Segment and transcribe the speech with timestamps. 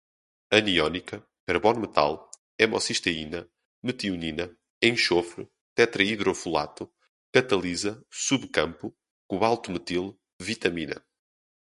[0.49, 2.27] aniônica, carbono-metal,
[2.59, 3.47] homocisteína,
[3.83, 4.49] metionina,
[4.81, 6.91] enxofre, tetraidrofolato,
[7.31, 11.05] catalisa, subcampo, cobalto-metil, vitamina